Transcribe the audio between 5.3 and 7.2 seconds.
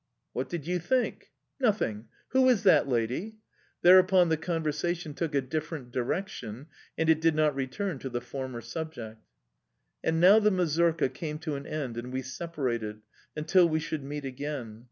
a different direction, and